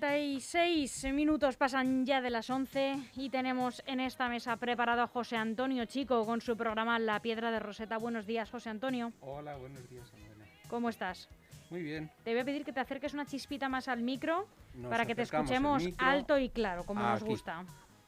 [0.00, 5.36] 36 minutos pasan ya de las 11 y tenemos en esta mesa preparado a José
[5.36, 7.98] Antonio Chico con su programa La Piedra de Roseta.
[7.98, 9.12] Buenos días, José Antonio.
[9.20, 10.46] Hola, buenos días, Ana.
[10.70, 11.28] ¿Cómo estás?
[11.68, 12.10] Muy bien.
[12.24, 15.14] Te voy a pedir que te acerques una chispita más al micro Nos para que
[15.14, 17.30] te escuchemos alto y claro, como nos aquí.
[17.30, 17.62] gusta.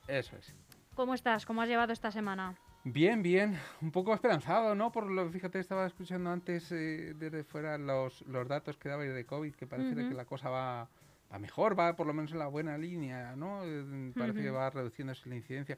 [0.08, 0.54] Eso es.
[0.94, 1.44] ¿Cómo estás?
[1.44, 2.54] ¿Cómo has llevado esta semana?
[2.84, 3.58] Bien, bien.
[3.82, 4.90] Un poco esperanzado, ¿no?
[4.90, 9.26] Por lo fíjate, estaba escuchando antes eh, desde fuera los, los datos que daba de
[9.26, 10.08] COVID, que parece Ujú.
[10.08, 10.88] que la cosa va,
[11.32, 13.64] va mejor, va por lo menos en la buena línea, ¿no?
[13.64, 14.58] Eh, Parece que Ujú.
[14.58, 15.76] va reduciéndose la incidencia.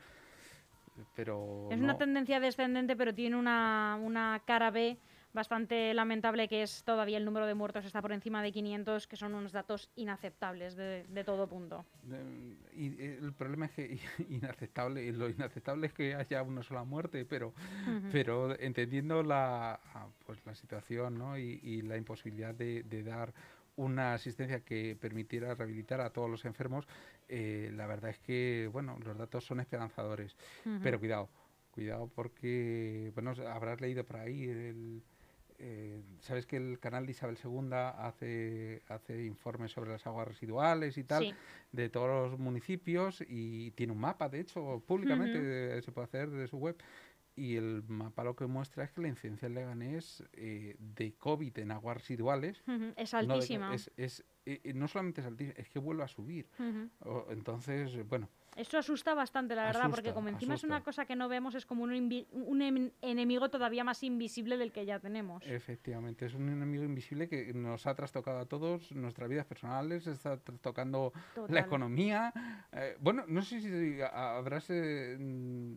[1.15, 1.69] Pero.
[1.71, 4.97] Es no- una tendencia descendente, pero tiene una, una cara B
[5.33, 9.17] bastante lamentable, que es todavía el número de muertos está por encima de 500, que
[9.17, 11.85] son unos datos inaceptables de, de todo punto.
[12.09, 13.99] Eh, Y eh, el problema es que
[14.31, 18.09] inaceptable, lo inaceptable es que haya una sola muerte, pero, Ujú.
[18.13, 21.37] pero entendiendo la, ah, pues la situación ¿no?
[21.37, 23.35] y, y la imposibilidad de, de dar
[23.77, 26.87] una asistencia que permitiera rehabilitar a todos los enfermos,
[27.29, 30.37] eh, la verdad es que bueno, los datos son esperanzadores.
[30.83, 31.29] Pero cuidado,
[31.73, 35.03] cuidado porque, bueno, habrás leído por ahí, el,
[35.59, 40.99] eh, sabes que el canal de Isabel II hace, hace informes sobre las aguas residuales
[40.99, 41.35] y tal Sí.
[41.73, 46.49] de todos los municipios y tiene un mapa, de hecho, públicamente se puede hacer desde
[46.49, 46.77] su web.
[47.37, 51.59] Y el mapa lo que muestra es que la incidencia en Leganés eh, de COVID
[51.59, 52.63] en aguas residuales
[52.97, 53.75] Es no, de- altísima.
[53.75, 56.49] es, es, eh, eh, no solamente es altísima, es que vuelve a subir.
[57.01, 61.17] O- entonces, bueno, Eso asusta bastante, la verdad, porque como encima es una cosa que
[61.17, 61.93] no vemos, es como un,
[62.33, 65.43] un em- enemigo todavía más invisible del que ya tenemos.
[65.47, 70.37] Efectivamente, es un enemigo invisible que nos ha trastocado a todos, nuestras vidas personales, está
[70.39, 71.55] trastocando Total.
[71.55, 72.33] la economía.
[72.73, 75.17] Eh, bueno, no sé si habrás eh,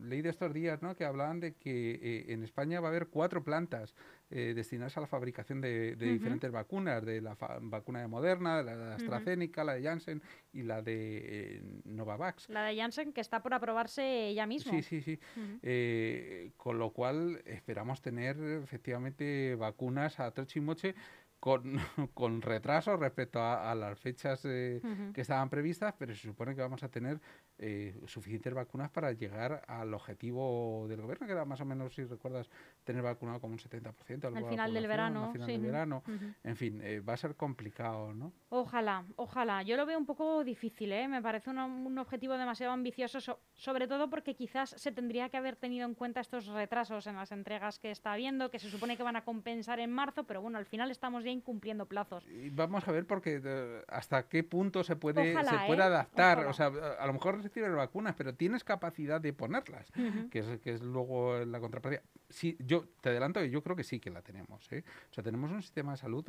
[0.02, 0.94] leído estos días ¿no?
[0.96, 3.94] que hablaban de que eh, en España va a haber cuatro plantas
[4.30, 8.76] eh, destinadas a la fabricación de, diferentes vacunas, de la vacuna de Moderna, de la
[8.76, 8.94] de.
[8.94, 10.22] AstraZeneca, la de Janssen
[10.52, 12.48] y la de eh, Novavax.
[12.50, 14.72] La de Janssen, que está por aprobarse ya mismo.
[14.72, 15.18] Sí, sí, sí.
[15.62, 20.94] Eh, con lo cual esperamos tener efectivamente vacunas a troche y moche
[21.40, 21.62] con,
[22.14, 24.80] con retraso respecto a, a las fechas eh,
[25.14, 27.20] que estaban previstas, pero se supone que vamos a tener
[27.58, 32.04] eh, suficientes vacunas para llegar al objetivo del gobierno, que era más o menos, si
[32.04, 32.48] recuerdas,
[32.84, 35.24] tener vacunado como un 70% de la Al final del verano.
[35.26, 36.02] al final sí, del verano.
[36.44, 38.32] En fin, eh, va a ser complicado, ¿no?
[38.50, 39.62] Ojalá, ojalá.
[39.62, 41.06] Yo lo veo un poco difícil, ¿eh?
[41.08, 45.36] Me parece una- un objetivo demasiado ambicioso, so- sobre todo porque quizás se tendría que
[45.36, 48.96] haber tenido en cuenta estos retrasos en las entregas que está habiendo, que se supone
[48.96, 52.26] que van a compensar en marzo, pero bueno, al final estamos incumpliendo plazos.
[52.28, 55.84] Y vamos a ver porque eh, hasta qué punto se puede, Ojalá, se puede ¿eh?
[55.84, 56.38] adaptar.
[56.38, 56.50] Ojalá.
[56.50, 56.66] O sea,
[56.98, 60.28] a lo mejor recibes vacunas, pero tienes capacidad de ponerlas, Ujú.
[60.30, 62.02] que es, que es luego la contrapartida.
[62.28, 64.70] Sí, yo te adelanto que yo creo que sí que la tenemos.
[64.72, 64.84] ¿eh?
[65.10, 66.24] O sea, tenemos un sistema de salud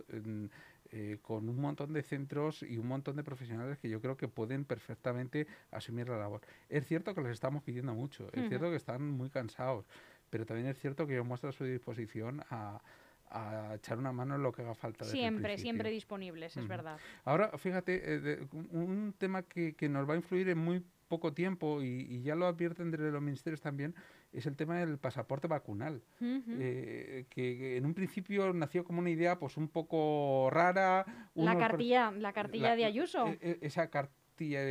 [0.92, 4.28] eh, con un montón de centros y un montón de profesionales que yo creo que
[4.28, 6.42] pueden perfectamente asumir la labor.
[6.70, 8.50] Es cierto que les estamos pidiendo mucho, es Ujú.
[8.50, 9.86] cierto que están muy cansados,
[10.30, 12.82] pero también es cierto que ellos muestran su disposición a,
[13.32, 15.06] a echar una mano en lo que haga falta.
[15.06, 16.68] Siempre, siempre disponibles, es Ujú.
[16.70, 16.98] verdad.
[17.26, 21.34] Ahora, fíjate, eh, de- un- tema que, que nos va a influir en muy poco
[21.34, 23.96] tiempo y, y ya lo advierten desde los ministerios también,
[24.32, 26.44] es el tema del pasaporte vacunal, Ujú.
[26.60, 31.06] eh, que, en un principio nació como una idea pues un poco rara.
[31.34, 33.26] la cartilla, la cartilla la- de Ayuso.
[33.28, 34.62] e- e- esa cartilla,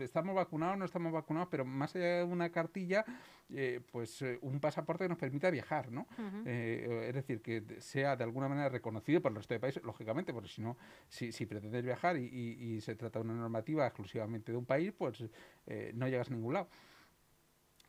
[0.00, 3.04] estamos vacunados, no estamos vacunados, pero más allá de una cartilla,
[3.54, 6.06] eh, pues eh, un pasaporte que nos permita viajar, ¿no?
[6.46, 10.32] Eh, es decir, que sea de alguna manera reconocido por el resto de países, lógicamente,
[10.32, 10.76] porque si no,
[11.08, 14.64] si, si pretendes viajar y, y- y se trata de una normativa exclusivamente de un
[14.66, 15.24] país, pues
[15.66, 16.68] eh, no llegas a ningún lado.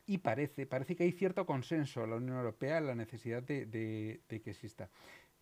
[0.06, 3.66] Y parece, parece que hay cierto consenso en la Unión Europea en la necesidad de,
[3.66, 4.90] de- de que exista.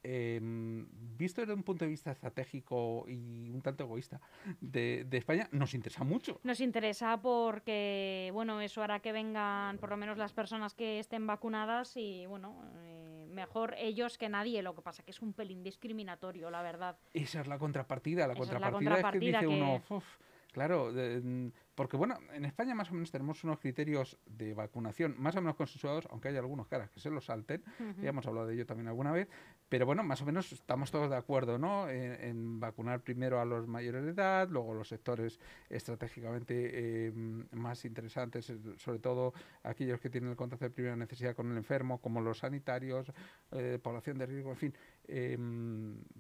[0.05, 0.87] Em,
[1.17, 4.21] visto desde un punto de vista estratégico y un tanto egoísta
[4.61, 6.41] de, de España, nos interesa mucho.
[6.43, 11.25] Nos interesa porque, bueno, eso hará que vengan por lo menos las personas que estén
[11.29, 14.61] vacunadas y, bueno, eh, mejor ellos que nadie.
[14.63, 16.99] Lo que pasa que es un pelín discriminatorio, la verdad.
[17.15, 18.27] Esa es la contrapartida.
[18.27, 20.05] La Esa es la contrapartida es, que dice uno, "Uf,
[20.51, 25.15] claro, de- mm, porque bueno, en España más o menos tenemos unos criterios de vacunación
[25.19, 27.63] más o menos consensuados, aunque hay algunos caras que se los salten,
[28.01, 29.29] ya hemos hablado de ello también alguna vez,
[29.69, 31.89] pero bueno, más o menos estamos todos de acuerdo, ¿no?
[31.89, 35.41] En, en vacunar primero a los mayores de edad, luego los sectores
[35.71, 37.13] estratégicamente eh,
[37.53, 39.33] más interesantes, eh, sobre todo
[39.63, 43.13] aquellos que tienen el contacto de primera necesidad con el enfermo, como los sanitarios,
[43.53, 44.75] eh, población de riesgo, en fin.
[45.09, 45.39] Eh,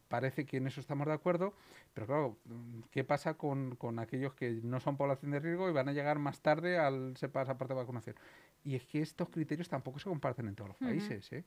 [0.08, 1.54] parece que en eso estamos de acuerdo,
[1.94, 2.38] pero claro,
[2.90, 6.18] ¿qué pasa con, con aquellos que no son población de riesgo y van a llegar
[6.18, 8.16] más tarde al ese pasaporte de vacunación?
[8.64, 11.32] Y es que estos criterios tampoco se comparten en todos los países.
[11.32, 11.44] ¿eh?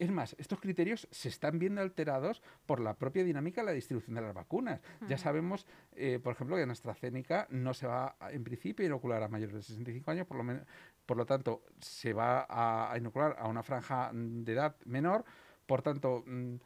[0.00, 4.14] Es más, estos criterios se están viendo alterados por la propia dinámica de la distribución
[4.14, 4.80] de las vacunas.
[5.06, 9.28] Ya sabemos, eh, por ejemplo, que AstraZeneca no se va, en principio, a inocular a
[9.28, 10.60] mayores de 65 años, por lo,
[11.04, 15.26] por lo tanto, se va a, inocular a una franja de edad menor.
[15.70, 16.56] Por tanto, mm,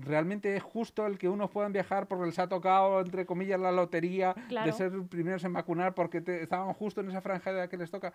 [0.00, 3.70] realmente es justo el que unos puedan viajar porque les ha tocado, entre comillas, la
[3.70, 7.76] lotería de ser primeros en vacunar porque estaban justo en esa franja de edad que
[7.76, 8.12] les toca.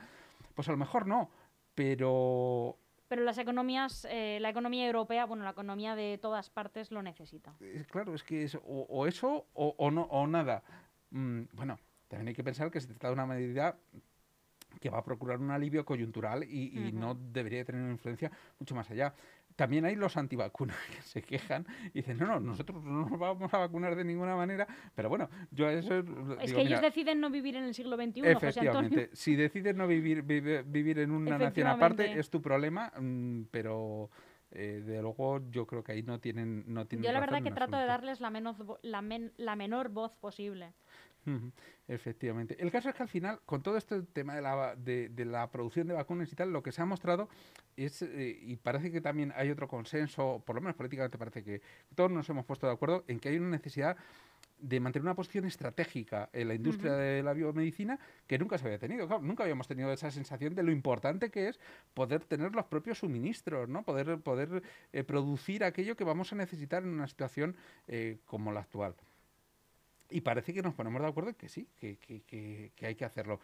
[0.56, 1.30] Pues a lo mejor no,
[1.74, 2.76] pero
[3.08, 7.56] pero las economías, eh, la economía europea, bueno, la economía de todas partes lo necesita.
[7.90, 10.64] claro, es que es o, eso o, no, o nada.
[11.12, 11.80] Mm, bueno,
[12.10, 13.78] también hay que pensar que se trata de una medida
[14.80, 18.90] que va a procurar un alivio coyuntural y, no debería tener una influencia mucho más
[18.92, 19.14] allá.
[19.60, 23.54] También hay los antivacunas que se quejan y dicen, no, no, nosotros no nos vamos
[23.54, 24.66] a vacunar de ninguna manera,
[24.96, 26.02] pero bueno, yo eso...
[26.40, 30.22] Es que ellos deciden no vivir en el siglo XXI, Efectivamente, si decides no vivir,
[30.22, 34.10] vivir, en una nación aparte, es tu problema, mm, pero...
[34.52, 37.52] Eh, de luego yo creo que ahí no tienen no tienen yo la verdad que
[37.52, 39.04] trato de darles la, menos, la,
[39.38, 40.74] la menor voz posible
[41.88, 42.56] Efectivamente.
[42.60, 45.88] El caso es que al final, con todo este tema de la, de, la producción
[45.88, 47.30] de vacunas y tal, lo que se ha mostrado
[47.78, 51.62] es, eh, y parece que también hay otro consenso, por lo menos políticamente parece que
[51.96, 53.98] todos nos hemos puesto de acuerdo en que hay una necesidad
[54.60, 58.78] de mantener una posición estratégica en la industria de la biomedicina que nunca se había
[58.78, 59.08] tenido.
[59.22, 61.60] nunca habíamos tenido esa sensación de lo importante que es
[61.94, 63.84] poder tener los propios suministros, ¿no?
[63.84, 64.62] Poder, poder
[64.92, 67.56] eh, producir aquello que vamos a necesitar en una situación
[67.88, 68.96] eh, como la actual.
[70.10, 73.06] Y parece que nos ponemos de acuerdo en que sí, que, que, que, hay que
[73.06, 73.40] hacerlo.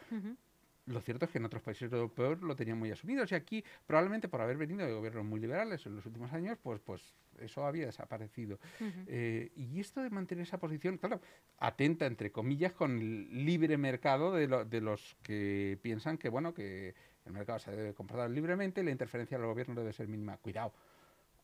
[0.87, 3.25] Lo cierto es que en otros países europeos lo tenían muy asumido.
[3.29, 6.79] Y aquí, probablemente por haber venido de gobiernos muy liberales en los últimos años, pues,
[6.79, 7.01] pues
[7.39, 8.59] eso había desaparecido.
[9.07, 11.21] Eh, y esto de mantener esa posición, claro,
[11.57, 16.93] atenta, entre comillas, con el libre mercado de, de los que piensan que, bueno, que
[17.25, 20.37] el mercado se debe comportar libremente y la interferencia del gobierno debe ser mínima.
[20.37, 20.71] Cuidado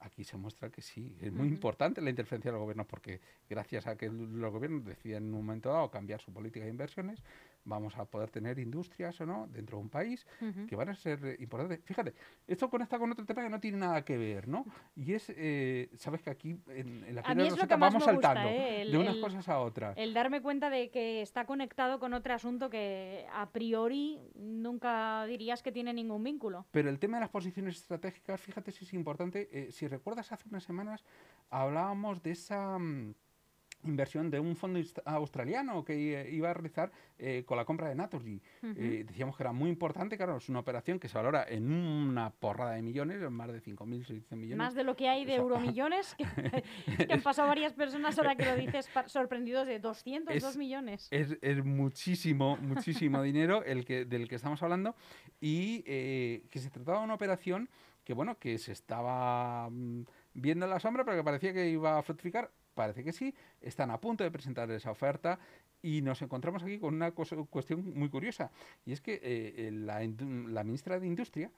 [0.02, 3.96] aquí se muestra que sí, es muy importante la interferencia del gobierno porque gracias a
[3.96, 7.24] que los gobiernos deciden en un momento dado cambiar su política de inversiones,
[7.66, 10.26] vamos a poder tener industrias o no dentro de un país
[10.68, 11.82] que van a ser importantes.
[11.86, 12.14] Fíjate,
[12.48, 14.66] esto conecta con otro tema que no tiene nada que ver, ¿no?
[14.96, 18.88] Y es, eh, sabes que aquí en, la Roseta vamos saltando ¿eh?
[18.90, 19.98] de unas cosas a otras.
[19.98, 25.62] El darme cuenta de que está conectado con otro asunto que a priori nunca dirías
[25.62, 26.66] que tiene ningún vínculo.
[26.72, 29.50] Pero el tema de las posiciones estratégicas, fíjate si es importante.
[29.52, 31.04] Eh, si recuerdas, hace unas semanas
[31.50, 32.78] hablábamos de esa...
[33.84, 38.42] Inversión de un fondo australiano que iba a realizar eh, con la compra de Naturgy.
[38.64, 42.32] Eh, decíamos que era muy importante, claro, es una operación que se valora en una
[42.32, 44.58] porrada de millones, más de 5.000, 600 millones.
[44.58, 46.26] Más de lo que hay de euromillones, que,
[47.08, 51.08] que, han pasado varias personas ahora que lo dices sorprendidos de 202 millones.
[51.12, 54.96] Es, es, muchísimo, muchísimo dinero el que, del que estamos hablando
[55.40, 57.70] y eh, que se trataba de una operación
[58.04, 60.04] que, bueno, que se estaba mm,
[60.34, 63.92] viendo en la sombra, pero que parecía que iba a fructificar Parece que sí, están
[63.92, 65.40] a punto de presentar esa oferta
[65.82, 68.52] y nos encontramos aquí con una cuestión muy curiosa
[68.86, 71.52] y es que eh, la, ministra de Industria,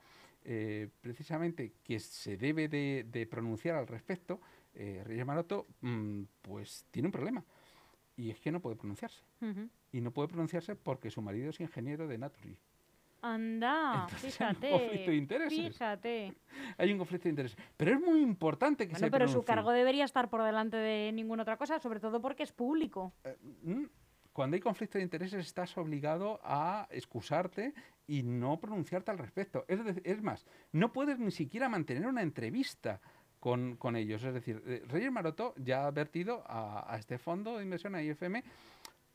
[0.44, 4.40] eh, precisamente que se debe de, pronunciar al respecto,
[4.74, 7.44] eh, Reyes Maroto, mm, pues tiene un problema
[8.16, 9.22] y es que no puede pronunciarse.
[9.92, 12.58] Y no puede pronunciarse porque su marido es ingeniero de Naturgy.
[13.24, 14.66] Anda, fíjate.
[14.66, 15.58] Hay un conflicto de intereses.
[15.58, 16.34] Fíjate.
[16.76, 17.58] Hay un conflicto de intereses.
[17.76, 21.10] Pero es muy importante que bueno, se pero su cargo debería estar por delante de
[21.12, 23.14] ninguna otra cosa, sobre todo porque es público.
[23.24, 23.84] Eh, mm,
[24.34, 27.72] cuando hay conflicto de intereses estás obligado a excusarte
[28.06, 29.64] y no pronunciarte al respecto.
[29.68, 33.00] Es, es más, no puedes ni siquiera mantener una entrevista
[33.40, 34.22] con, con ellos.
[34.24, 38.02] Es decir, eh, Reyes Maroto ya ha advertido a, a este fondo de inversión, a
[38.02, 38.42] IFM,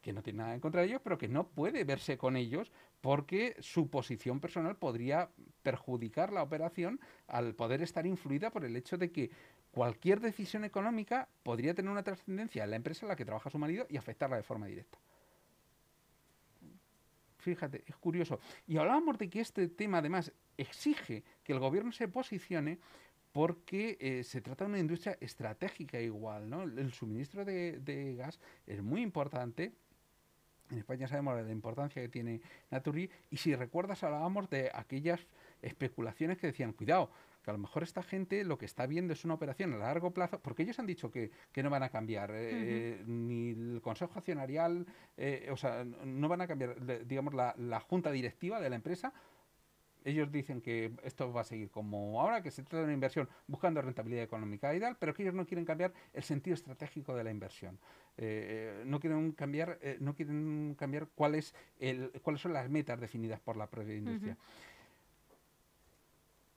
[0.01, 2.71] que no tiene nada en contra de ellos, pero que no puede verse con ellos
[3.01, 5.29] porque su posición personal podría
[5.63, 9.31] perjudicar la operación al poder estar influida por el hecho de que
[9.71, 13.59] cualquier decisión económica podría tener una trascendencia en la empresa en la que trabaja su
[13.59, 14.97] marido y afectarla de forma directa.
[17.37, 18.39] Fíjate, es curioso.
[18.67, 22.79] Y hablábamos de que este tema además exige que el gobierno se posicione
[23.31, 26.63] porque eh, se trata de una industria estratégica igual, ¿no?
[26.63, 29.71] El suministro de, de gas es muy importante
[30.69, 35.19] en España sabemos la importancia que tiene Naturi y si recuerdas hablábamos de aquellas
[35.61, 37.09] especulaciones que decían, cuidado,
[37.43, 40.11] que a lo mejor esta gente lo que está viendo es una operación a largo
[40.11, 44.85] plazo, porque ellos han dicho que, no van a cambiar, eh, ni el Consejo Accionarial,
[45.17, 49.13] eh, o sea, no van a cambiar, digamos, la, la junta directiva de la empresa
[50.03, 53.27] ellos dicen que esto va a seguir como ahora, que se trata de una inversión
[53.47, 57.23] buscando rentabilidad económica y tal, pero que ellos no quieren cambiar el sentido estratégico de
[57.23, 57.79] la inversión.
[58.21, 61.41] Eh, no quieren cambiar, eh, no quieren cambiar cuál
[61.79, 64.37] el, cuáles son las metas definidas por la propia industria.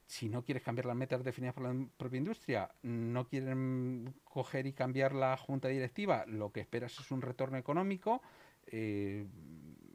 [0.09, 4.73] si no quieres cambiar las metas definidas por la propia industria, no quieren coger y
[4.73, 8.23] cambiar la junta directiva, lo que esperas es un retorno económico.
[8.67, 9.25] Eh,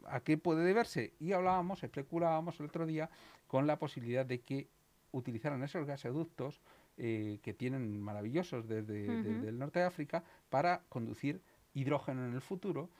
[0.06, 1.12] ¿A qué puede deberse?
[1.20, 3.10] Y hablábamos, especulábamos el otro día
[3.46, 4.70] con la posibilidad de que
[5.12, 6.62] utilizaran esos gasoductos
[6.96, 11.42] eh, que tienen maravillosos desde, desde, el norte de África para conducir
[11.78, 12.90] hidrógeno en el futuro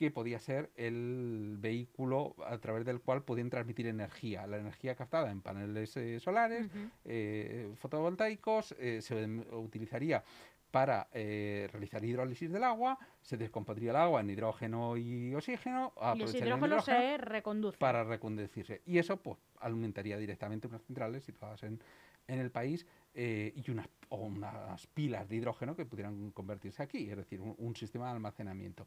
[0.00, 4.46] que podía ser el vehículo a través del cual podían transmitir energía.
[4.46, 6.70] La energía captada en paneles eh, solares,
[7.04, 10.24] eh, fotovoltaicos, eh, se utilizaría
[10.70, 16.38] para realizar hidrólisis del agua, se descompondría el agua en hidrógeno y oxígeno, y ese
[16.38, 17.76] hidrógeno, se reconduce.
[17.76, 18.80] Para reconducirse.
[18.86, 21.78] Y eso pues alimentaría directamente unas centrales situadas en,
[22.26, 27.16] en el país y unas, o unas pilas de hidrógeno que pudieran convertirse aquí, es
[27.16, 28.86] decir, un sistema de almacenamiento.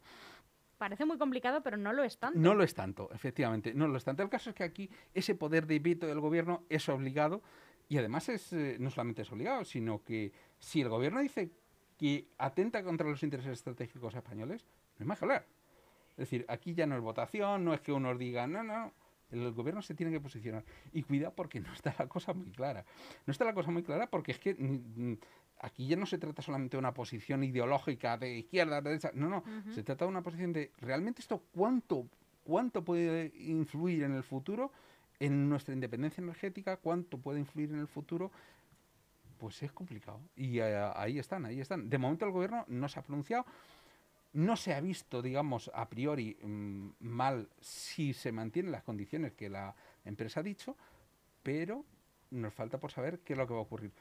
[0.77, 2.37] Parece muy complicado, pero no lo es tanto.
[2.37, 4.21] No lo es tanto, efectivamente, no lo es tanto.
[4.21, 7.41] El caso es que aquí ese poder de veto del gobierno es obligado
[7.87, 11.51] y además es eh, no solamente es obligado, sino que si el gobierno dice
[11.97, 14.65] que atenta contra los intereses estratégicos españoles,
[14.97, 15.45] no hay más que hablar.
[16.11, 18.93] Es decir, aquí ya no es votación, no es que unos digan, no, no,
[19.33, 20.63] el gobierno se tiene que posicionar.
[20.91, 22.85] Y cuida porque no está la cosa muy clara.
[23.25, 24.55] No está la cosa muy clara porque es que
[25.59, 29.29] aquí ya no se trata solamente de una posición ideológica de izquierda, de derecha, no,
[29.29, 32.07] no, se trata de una posición de realmente esto cuánto,
[32.43, 34.71] cuánto puede influir en el futuro
[35.19, 38.31] en nuestra independencia energética, cuánto puede influir en el futuro,
[39.37, 40.19] pues es complicado.
[40.35, 41.89] Y eh, ahí están, ahí están.
[41.89, 43.45] De momento el gobierno no se ha pronunciado,
[44.33, 49.49] no se ha visto, digamos, a priori mm, mal si se mantienen las condiciones que
[49.49, 49.75] la
[50.05, 50.75] empresa ha dicho,
[51.41, 51.85] pero
[52.31, 53.91] nos falta por saber qué es lo que va a ocurrir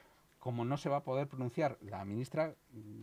[0.42, 2.52] como no se va a poder pronunciar la ministra,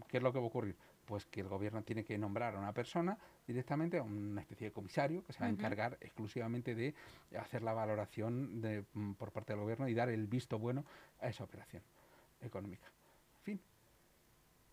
[0.09, 0.75] ¿qué es lo que va a ocurrir?
[1.05, 3.17] Pues que el gobierno tiene que nombrar a una persona
[3.47, 6.93] directamente, a una especie de comisario que se va a encargar exclusivamente de
[7.39, 10.83] hacer la valoración de, mm, por parte del gobierno y dar el visto bueno
[11.21, 11.81] a esa operación
[12.41, 12.87] económica.
[13.37, 13.61] En fin,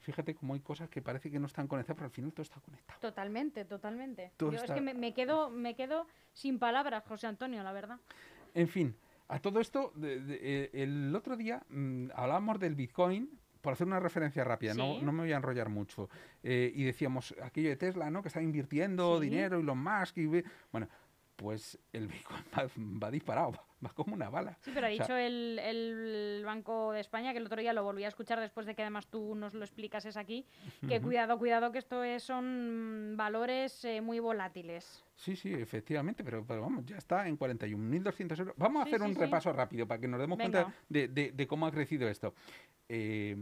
[0.06, 2.60] fíjate cómo hay cosas que parece que no están conectadas, pero al final todo está
[2.60, 3.00] conectado.
[3.00, 4.30] Totalmente, totalmente.
[4.38, 7.98] Yo es que me, quedo, me quedo sin palabras, José Antonio, la verdad.
[8.54, 8.94] En fin,
[9.26, 14.44] a todo esto, eh, el otro día mm, hablábamos del Bitcoin, por hacer una referencia
[14.44, 16.08] rápida, no, no, me voy a enrollar mucho,
[16.44, 18.22] eh, y decíamos aquello de Tesla, ¿no?
[18.22, 20.26] Que está invirtiendo dinero y los más, y
[20.70, 20.88] bueno,
[21.36, 22.42] pues el Bitcoin
[23.02, 23.52] va, disparado,
[23.84, 24.56] va como una bala.
[24.62, 28.08] Sí, pero ha dicho el, Banco de España, que el otro día lo volví a
[28.08, 30.46] escuchar después de que además tú nos lo explicases aquí,
[30.88, 35.04] que cuidado, cuidado, que esto es, son valores eh, muy volátiles.
[35.14, 38.54] Sí, sí, efectivamente, pero, pero vamos, ya está en 41.200 euros.
[38.56, 42.08] Vamos a hacer un repaso rápido para que nos demos cuenta de, cómo ha crecido
[42.08, 42.34] esto.
[42.88, 43.36] Eh,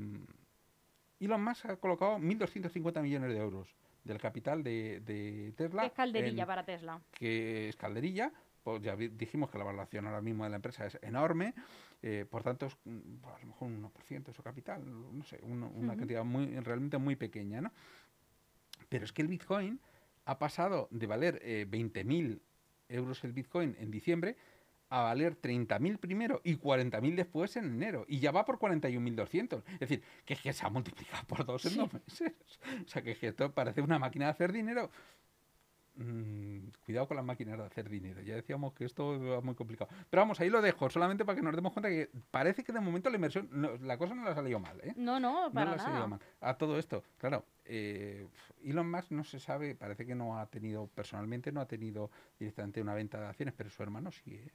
[1.20, 3.74] Elon Musk ha colocado 1.250 millones de euros
[4.04, 5.82] del capital de, Tesla.
[5.82, 7.00] ¿Qué es calderilla para Tesla?
[7.12, 8.32] Que es calderilla.
[8.62, 11.52] Pues ya dijimos que la valoración ahora mismo de la empresa es enorme,
[12.00, 15.22] eh, por tanto, es mm, pues a lo mejor un 1% de su capital, no
[15.24, 17.72] sé, una cantidad muy, realmente muy pequeña, ¿no?
[18.88, 19.80] Pero es que el Bitcoin
[20.24, 22.40] ha pasado de valer eh, 20.000
[22.88, 24.36] euros el Bitcoin en diciembre
[24.90, 28.04] a valer 30.000 primero y 40.000 después en enero.
[28.08, 29.62] Y ya va por 41.200.
[29.74, 32.32] Es decir, que es que se ha multiplicado por dos en dos meses.
[32.84, 34.90] O sea, que, es que esto parece una máquina de hacer dinero.
[35.96, 38.20] Mm, cuidado con las máquinas de hacer dinero.
[38.20, 39.90] Ya decíamos que esto va muy complicado.
[40.10, 42.80] Pero vamos, ahí lo dejo, solamente para que nos demos cuenta que parece que de
[42.80, 43.48] momento la inversión,
[43.82, 44.80] la cosa no le ha salido mal.
[44.82, 44.92] ¿eh?
[44.96, 46.20] No, no, para no ha salido mal.
[46.40, 48.26] A todo esto, claro, eh,
[48.64, 52.10] Elon Musk no se sabe, parece que no ha tenido, personalmente no ha tenido
[52.40, 54.34] directamente una venta de acciones, pero su hermano sí.
[54.34, 54.50] ¿eh?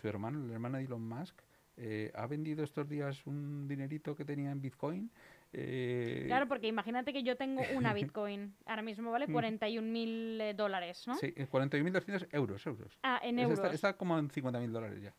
[0.00, 1.36] Su hermano, el hermano de Elon Musk,
[1.76, 5.10] eh, ha vendido estos días un dinerito que tenía en Bitcoin.
[5.52, 8.54] Eh, claro, porque imagínate que yo tengo una Bitcoin.
[8.66, 11.16] Ahora mismo vale 41.000 mil eh, dólares, ¿no?
[11.16, 12.98] Sí, 41.200 euros, euros.
[13.02, 13.58] Ah, en euros.
[13.72, 15.14] Está, como en 50.000 dólares ya.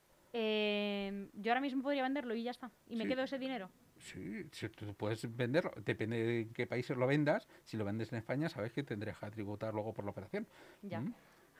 [1.33, 2.71] yo ahora mismo podría venderlo y ya está.
[2.87, 3.69] Y me quedo ese dinero.
[3.97, 5.71] Sí, si tú puedes venderlo.
[5.83, 7.47] Depende de qué países lo vendas.
[7.65, 10.47] Si lo vendes en España, sabes que tendrás que tributar luego por la operación.
[10.81, 11.01] Ya.
[11.01, 11.13] ¿Mm?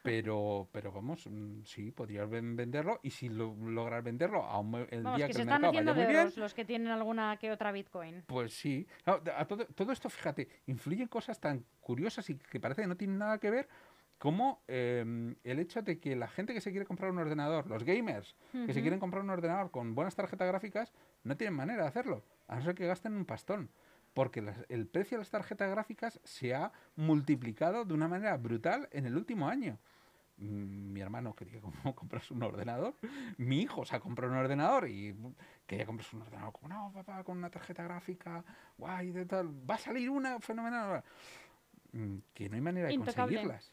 [0.03, 5.03] Pero, pero vamos, mm, sí, podrías venderlo y si lo, logras venderlo a un, el
[5.03, 8.23] vamos, día que, que, se están haciendo de los que tienen alguna que otra Bitcoin.
[8.27, 8.87] Pues sí.
[9.05, 13.19] a todo, todo, esto, fíjate, influyen cosas tan curiosas y que parece que no tienen
[13.19, 13.67] nada que ver
[14.21, 17.83] como em, el hecho de que la gente que se quiere comprar un ordenador, los
[17.83, 20.93] gamers, que se quieren comprar un ordenador con buenas tarjetas gráficas,
[21.23, 23.71] no tienen manera de hacerlo, a no ser que gasten un pastón
[24.13, 29.05] porque el precio de las tarjetas gráficas se ha multiplicado de una manera brutal en
[29.05, 29.79] el último año.
[30.37, 31.61] Mi hermano quería
[31.95, 32.95] comprarse un ordenador,
[33.37, 35.15] mi hijo se ha comprado un ordenador y
[35.67, 38.43] quería comprarse un ordenador como, no, papá, con una tarjeta gráfica,
[38.77, 41.03] guay, de tal, va a salir una fenomenal.
[41.93, 43.71] Mm, que no hay manera de conseguirlas,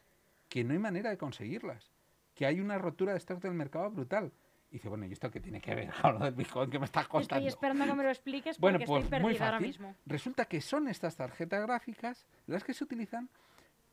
[0.49, 1.91] que no hay manera de conseguirlas,
[2.35, 4.33] que hay una rotura de stock del mercado brutal
[4.71, 6.85] Y dice, bueno, ¿y esto qué tiene que ver con lo del Bitcoin que me
[6.85, 7.37] estás contando?
[7.37, 9.69] Estoy esperando que me lo expliques Bueno, porque pues estoy muy perdida ahora fácil.
[9.69, 9.95] mismo.
[10.07, 13.29] Resulta que son estas tarjetas gráficas las que se utilizan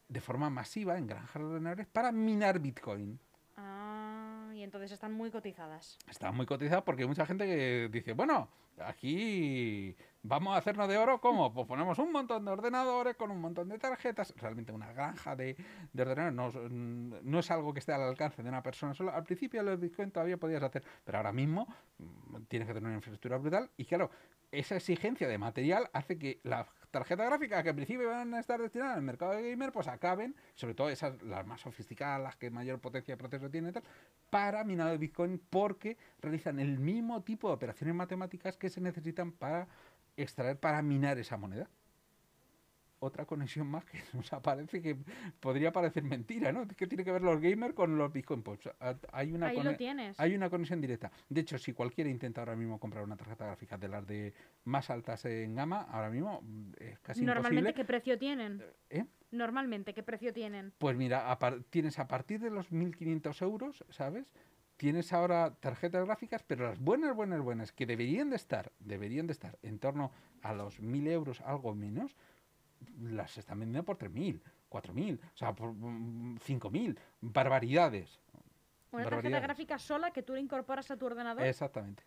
[0.07, 3.19] de forma masiva en granjas de ordenadores para minar Bitcoin.
[4.65, 5.97] Entonces están muy cotizadas.
[6.09, 10.97] Está muy cotizado porque hay mucha gente que dice, bueno, aquí vamos a hacernos de
[10.97, 11.53] oro, ¿cómo?
[11.53, 14.33] Pues ponemos un montón de ordenadores con un montón de tarjetas.
[14.37, 15.55] Realmente una granja de,
[15.93, 16.33] de ordenadores
[17.21, 19.11] no, es- es algo que esté al alcance de una persona sola.
[19.15, 21.67] Al principio los Bitcoin todavía podías hacer, pero ahora mismo
[21.99, 23.69] mm, tienes que tener una infraestructura brutal.
[23.77, 24.09] Y claro,
[24.51, 28.61] esa exigencia de material hace que las tarjetas gráficas que al principio van a estar
[28.61, 32.49] destinadas al mercado de gamer, pues acaben, sobre todo esas, las más sofisticadas, las que
[32.49, 33.83] mayor potencia de proceso tienen y tal,
[34.29, 39.33] para minado de Bitcoin porque realizan el mismo tipo de operaciones matemáticas que se necesitan
[39.33, 39.67] para
[40.15, 41.69] extraer, para minar esa moneda.
[43.05, 44.97] Otra conexión más que nos aparece que
[45.39, 46.67] podría parecer mentira, ¿no?
[46.67, 48.41] ¿Qué tiene que ver los gamers con los Bitcoin?
[48.41, 50.19] Pues a- hay una, Ahí lo tienes.
[50.19, 51.11] hay una conexión directa.
[51.29, 54.33] De hecho, si cualquiera intenta ahora mismo comprar una tarjeta gráfica de las de
[54.63, 57.73] más altas en gama, ahora mismo mm, es casi Normalmente, imposible.
[57.75, 58.63] ¿qué precio tienen?
[58.89, 59.05] ¿Eh?
[59.31, 60.73] Normalmente, ¿qué precio tienen?
[60.79, 64.25] Pues mira, a par- tienes a partir de los 1.500 euros, ¿sabes?
[64.77, 69.31] Tienes ahora tarjetas gráficas, pero las buenas, buenas, buenas, que deberían de estar, deberían de
[69.33, 72.15] estar en torno a los 1.000 euros, algo menos,
[73.01, 78.19] las están vendiendo por 3.000, 4.000, o sea, por mm, 5.000, barbaridades.
[78.91, 81.45] Una tarjeta gráfica sola que tú le incorporas a tu ordenador.
[81.45, 82.03] Exactamente.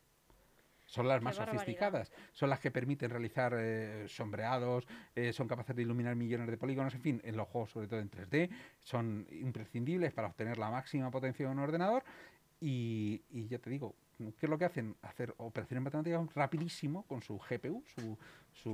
[0.86, 1.60] Son las Qué más barbaridad.
[1.62, 6.56] sofisticadas, son las que permiten realizar eh, sombreados, eh, son capaces de iluminar millones de
[6.56, 8.48] polígonos, en fin, en los juegos sobre todo en 3D,
[8.80, 12.04] son imprescindibles para obtener la máxima potencia de un ordenador
[12.58, 14.96] y, y ya te digo, ¿qué es lo que hacen?
[15.02, 18.18] Hacer operaciones matemáticas rapidísimo con su GPU, su,
[18.52, 18.72] su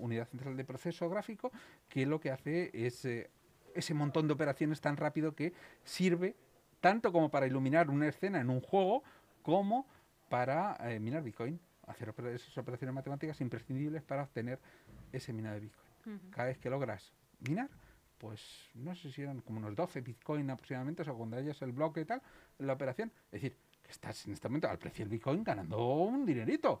[0.00, 1.52] unidad central de proceso gráfico,
[1.88, 3.30] que lo que hace es eh,
[3.74, 5.52] ese montón de operaciones tan rápido que
[5.84, 6.36] sirve
[6.80, 9.02] tanto como para iluminar una escena en un juego
[9.42, 9.86] como
[10.28, 14.58] para eh, minar Bitcoin, hacer esas operaciones matemáticas imprescindibles para obtener
[15.12, 15.90] ese minado de Bitcoin.
[16.30, 17.68] Cada vez que logras minar,
[18.18, 21.72] pues no sé si eran como unos 12 Bitcoin aproximadamente, o sea, cuando hayas el
[21.72, 22.22] bloque y tal,
[22.58, 23.56] la operación, es decir,
[23.90, 26.80] estás en este momento al precio del Bitcoin ganando un dinerito.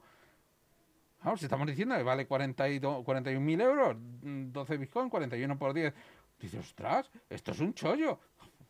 [1.22, 5.94] Vamos, estamos diciendo que vale 42 41.000 euros, mm, 12 Bitcoin, 41 por 10.
[6.38, 8.18] Dices, ostras, esto es un chollo.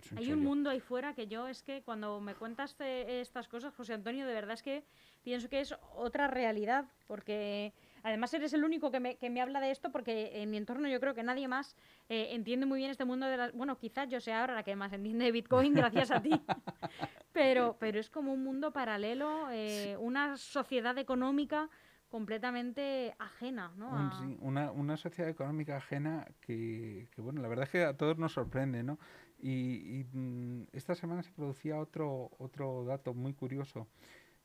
[0.00, 0.48] Es un Hay un chollo.
[0.48, 4.34] mundo ahí fuera que yo es que cuando me cuentas estas cosas, José Antonio, de
[4.34, 4.82] verdad es que
[5.22, 9.60] pienso que es otra realidad, porque además eres el único que me, que me habla
[9.60, 11.76] de esto, porque en mi entorno yo creo que nadie más
[12.08, 13.52] eh, entiende muy bien este mundo de las...
[13.52, 16.32] Bueno, quizás yo sea ahora la que más entiende de Bitcoin gracias a ti,
[17.34, 21.68] pero, pero es como un mundo paralelo, eh, una sociedad económica
[22.08, 23.98] completamente ajena, ¿no?
[23.98, 27.96] A- sí, una, una sociedad económica ajena que, que, bueno, la verdad es que a
[27.96, 28.98] todos nos sorprende, ¿no?
[29.38, 33.88] Y, y, mm, esta semana se producía otro, otro dato muy curioso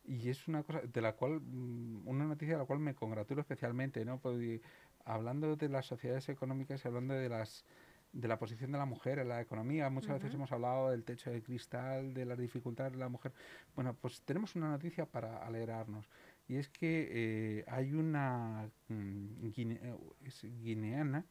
[0.05, 3.41] y es una cosa de la cual, mm, una noticia de la cual me congratulo
[3.41, 4.19] especialmente, ¿no?
[4.19, 4.61] Porque
[5.05, 7.65] hablando de las sociedades económicas y hablando de las
[8.11, 11.29] de la posición de la mujer en la economía, muchas veces hemos hablado del techo
[11.29, 13.31] de cristal, de las dificultades de la mujer.
[13.75, 16.09] Bueno, pues tenemos una noticia para alegrarnos
[16.47, 19.95] y es que eh, hay una mm, guine- eh,
[20.25, 21.23] es guineana,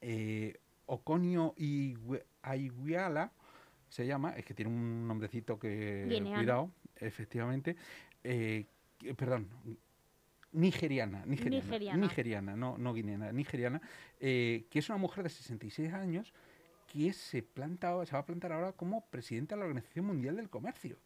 [0.00, 1.54] eh, Oconio
[2.42, 3.30] Aiguiala,
[3.88, 6.34] se llama, es que tiene un nombrecito que, Guineano.
[6.34, 7.76] cuidado, efectivamente,
[8.24, 8.66] eh,
[9.16, 9.48] perdón,
[10.52, 11.98] nigeriana, nigeriana, Nigeriana.
[12.06, 13.80] nigeriana, no, no guineana, nigeriana,
[14.20, 16.32] eh, que es una mujer de 66 años
[16.92, 20.50] que se, planta, se va a plantar ahora como presidenta de la Organización Mundial del
[20.50, 20.96] Comercio.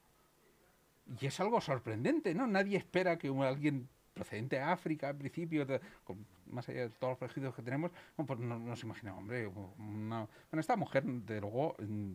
[1.21, 2.47] Y es algo sorprendente, ¿no?
[2.49, 7.13] Nadie espera que alguien procedente de África, al principio, de- con- más allá de todos
[7.13, 7.91] los prejuicios que tenemos,
[8.27, 12.13] pues no, no se imagina, hombre, una- bueno, esta mujer, de luego, mm,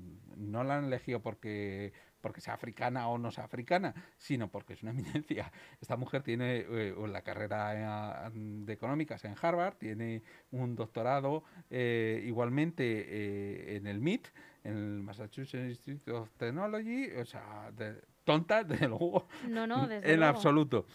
[0.51, 4.83] no la han elegido porque, porque sea africana o no sea africana, sino porque es
[4.83, 5.51] una eminencia.
[5.81, 12.23] Esta mujer tiene eh, la carrera eh, de económicas en Harvard, tiene un doctorado eh,
[12.25, 14.27] igualmente en el MIT,
[14.63, 20.13] en el Massachusetts Institute of Technology, o sea, de- tonta, desde luego, No, no, desde
[20.13, 20.35] en luego.
[20.35, 20.85] absoluto.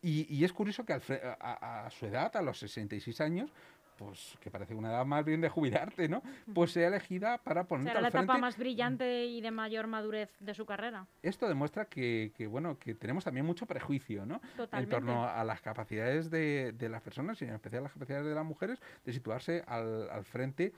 [0.00, 3.52] Y, y es curioso que a su edad, a los 66 años,
[3.98, 6.22] pues que parece una edad más bien de jubilarte, ¿no?
[6.54, 10.30] Pues sea elegida para ponerte Será al la etapa más brillante y de mayor madurez
[10.38, 11.06] de su carrera.
[11.22, 14.36] Esto demuestra que, que, bueno, que tenemos también mucho prejuicio, ¿no?
[14.36, 14.94] En Totalmente.
[14.94, 18.44] torno a las capacidades de, de las personas y en especial las capacidades de las
[18.44, 20.72] mujeres de situarse al, al frente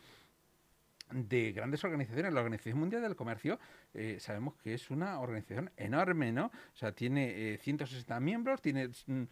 [1.12, 2.32] de grandes organizaciones.
[2.32, 3.58] La Organización Mundial del Comercio
[3.94, 6.46] eh, sabemos que es una organización enorme, ¿no?
[6.46, 9.22] O sea, tiene 160 eh, miembros, tiene mm,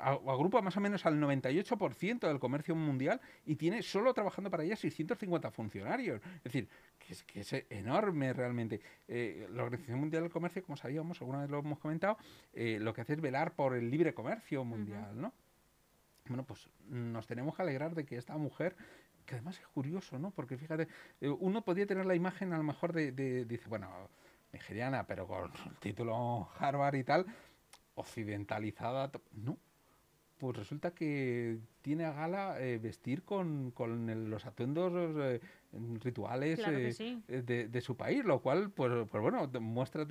[0.00, 4.76] agrupa más o menos al 98% del comercio mundial y tiene solo trabajando para ella
[4.76, 6.20] 650 funcionarios.
[6.36, 8.80] Es decir, que es, que es enorme realmente.
[9.06, 12.16] Eh, la Organización Mundial del Comercio, como sabíamos, alguna vez lo hemos comentado,
[12.54, 15.32] lo que hace es velar por el libre comercio mundial, ¿no?
[16.28, 18.76] Bueno, pues nos tenemos que alegrar de que esta mujer
[19.28, 20.30] que además es curioso, ¿no?
[20.30, 20.88] Porque fíjate,
[21.20, 23.88] eh, uno podría tener la imagen a lo mejor de, dice, bueno,
[24.52, 27.26] nigeriana, pero con título Harvard y tal,
[27.94, 29.58] occidentalizada, no.
[30.38, 33.74] Pues resulta que tiene a gala eh, vestir con,
[34.30, 35.40] los atuendos eh,
[36.00, 36.60] rituales
[37.26, 40.04] de, su país, lo cual, pues, pues bueno, muestra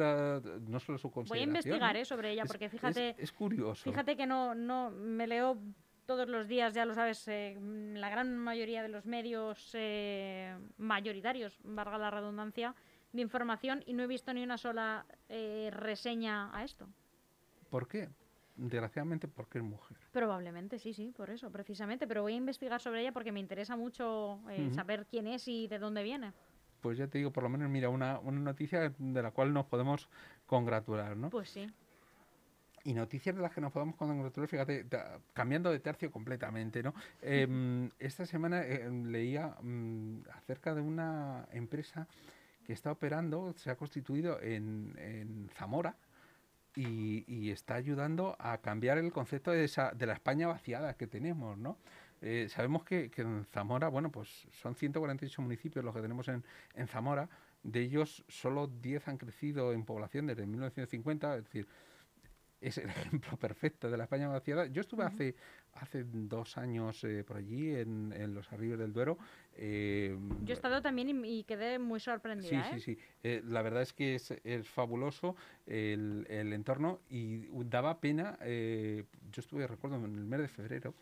[0.67, 1.29] no solo su consideración.
[1.29, 3.15] Voy a investigar sobre ella, porque fíjate...
[3.17, 3.89] Es, curioso.
[3.89, 5.57] Fíjate que no, no me leo
[6.07, 7.55] todos los días, ya lo sabes, eh,
[7.93, 12.73] la gran mayoría de los medios eh, mayoritarios, valga la redundancia,
[13.11, 16.87] de información y no he visto ni una sola eh, reseña a esto.
[17.69, 18.09] ¿Por qué?
[18.55, 19.97] Desgraciadamente porque es mujer.
[20.11, 22.07] Probablemente, sí, sí, por eso, precisamente.
[22.07, 24.41] Pero voy a investigar sobre ella porque me interesa mucho
[24.73, 26.33] saber quién es y de dónde viene.
[26.81, 29.65] Pues ya te digo, por lo menos, mira, una, una noticia de la cual nos
[29.65, 30.09] podemos
[30.47, 31.29] congratular, ¿no?
[31.29, 31.67] Pues sí.
[32.83, 34.85] Y noticias de las que nos podemos congratular, fíjate,
[35.33, 36.93] cambiando de tercio completamente, ¿no?
[37.21, 42.07] Em, esta semana em, leía mm, acerca de una empresa
[42.65, 45.95] que está operando, se ha constituido en, Zamora,
[46.75, 51.57] y, está ayudando a cambiar el concepto de, esa, de la España vaciada que tenemos,
[51.57, 51.77] ¿no?
[52.21, 56.43] Eh, sabemos que, en Zamora, bueno, pues son 148 municipios los que tenemos en,
[56.75, 57.29] en Zamora,
[57.63, 61.67] de ellos solo 10 han crecido en población desde 1950, es decir,
[62.61, 64.67] es el ejemplo perfecto de la España vaciada.
[64.67, 65.35] Yo estuve hace,
[65.73, 69.17] hace dos años eh, por allí, en, en, los Arribes del Duero.
[69.55, 72.71] Eh, Yo he estado también y, quedé muy sorprendida.
[72.71, 73.41] Sí, sí, ¿eh?
[73.41, 73.49] sí.
[73.49, 78.37] la verdad es que es, es fabuloso el, el, entorno y daba pena.
[78.41, 80.93] yo estuve, recuerdo, en el mes de febrero,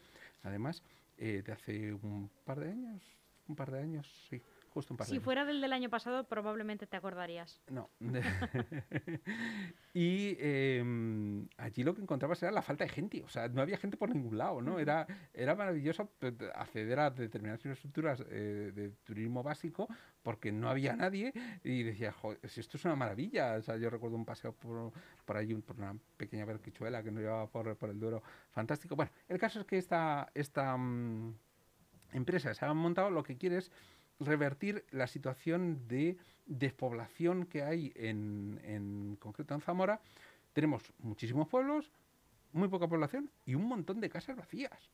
[0.43, 0.83] además,
[1.17, 3.03] de hace un par de años,
[3.47, 4.41] un par de años, sí
[5.05, 7.61] si fuera del del año pasado, probablemente te acordarías.
[7.69, 7.89] No.
[9.93, 13.23] y em, allí lo que encontrabas era la falta de gente.
[13.23, 14.79] O sea, no había gente por ningún lado, ¿no?
[14.79, 19.88] Era, era maravilloso pues, acceder a determinadas infraestructuras eh, de turismo básico
[20.21, 21.33] porque no había nadie
[21.63, 23.55] y decía, joder, si esto es una maravilla.
[23.55, 24.91] O sea, yo recuerdo un paseo por,
[25.23, 28.21] por allí, por una pequeña berquichuela que nos llevaba por, por el Duero.
[28.51, 28.95] Fantástico.
[28.95, 31.33] Bueno, el caso es que esta, esta mm,
[32.13, 33.71] empresa se ha montado, lo que quiere es
[34.19, 40.01] revertir la situación de despoblación que hay en, en concreto en Zamora.
[40.54, 41.91] Tenemos muchísimos pueblos,
[42.54, 44.89] muy poca población y un montón de casas vacías.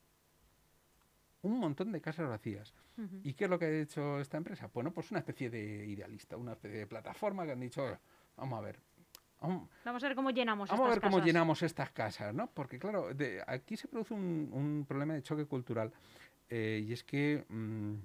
[1.43, 2.73] Un montón de casas vacías.
[3.23, 4.69] ¿Y qué es lo que ha hecho esta empresa?
[4.71, 7.97] Bueno, pues una especie de idealista, una especie de plataforma que han dicho,
[8.37, 8.79] vamos a ver.
[9.39, 12.45] Vamos, a ver cómo llenamos vamos a ver cómo llenamos estas casas, ¿no?
[12.51, 13.07] Porque claro,
[13.47, 15.91] aquí se produce un, problema de choque cultural
[16.47, 17.95] eh, y es que mm,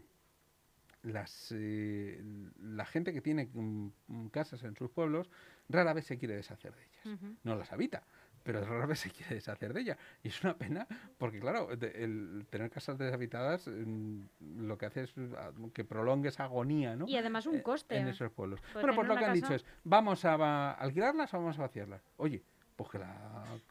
[1.06, 2.20] las, eh,
[2.60, 5.30] la gente que tiene mm, mm, casas en sus pueblos
[5.68, 7.20] rara vez se quiere deshacer de ellas.
[7.44, 8.02] No las habita,
[8.42, 9.98] pero rara vez se quiere deshacer de ellas.
[10.22, 10.86] Y es una pena
[11.18, 14.22] porque, claro, el tener casas deshabitadas mm,
[14.58, 17.06] lo que hace es ah, que prolongue esa agonía, ¿no?
[17.06, 17.96] Y además un eh, coste.
[17.96, 18.60] En esos pueblos.
[18.74, 22.02] bueno, pues lo que han dicho es, ¿vamos a alquilarlas o vamos a vaciarlas?
[22.16, 22.42] Oye,
[22.74, 23.00] pues que,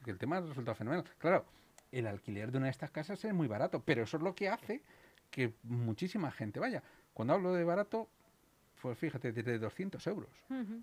[0.04, 1.06] que el tema resulta fenomenal.
[1.18, 1.46] Claro,
[1.92, 4.50] el alquiler de una de estas casas es muy barato, pero eso es lo que
[4.50, 4.82] hace
[5.30, 6.82] que muchísima gente vaya.
[7.16, 8.10] Cuando hablo de barato,
[8.82, 10.30] pues fíjate, desde 200 euros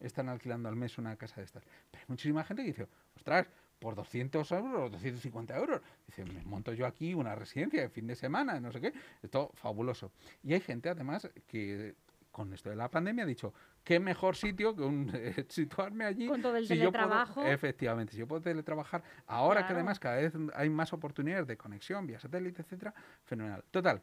[0.01, 1.63] están alquilando al mes una casa de estas.
[1.91, 3.47] Pero hay muchísima gente que dice, ostras,
[3.79, 5.83] por 200 euros, 250 euros.
[6.07, 8.95] Dice, me monto yo aquí una residencia de fin de semana, no sé qué.
[9.23, 10.11] Esto fabuloso.
[10.43, 11.97] Y hay gente, además, que
[12.31, 13.53] con esto de la pandemia ha dicho,
[13.85, 15.13] qué mejor sitio que un,
[15.51, 16.29] situarme allí.
[16.29, 17.45] Con todo el teletrabajo.
[17.45, 22.07] efectivamente, si yo puedo teletrabajar, ahora que además cada vez hay más oportunidades de conexión
[22.07, 23.63] vía satélite, etcétera, fenomenal.
[23.71, 24.03] Total,